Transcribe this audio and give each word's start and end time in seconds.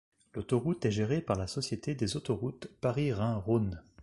L'autoroute 0.33 0.83
est 0.85 0.89
gérée 0.89 1.21
par 1.21 1.35
la 1.37 1.45
société 1.45 1.93
des 1.93 2.17
Autoroutes 2.17 2.69
Paris-Rhin-Rhône. 2.81 3.83